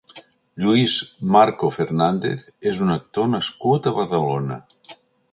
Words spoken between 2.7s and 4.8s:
és un actor nascut a Badalona.